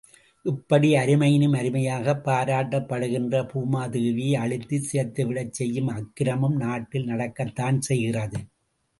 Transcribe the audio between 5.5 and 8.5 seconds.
செய்யும் அக்கிரமமும் நாட்டில் நடக்கத் தானே செய்கிறது.